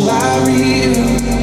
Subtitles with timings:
[0.00, 1.37] I.